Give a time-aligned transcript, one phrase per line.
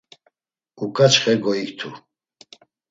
[0.83, 1.89] Uǩaçxe goiktu.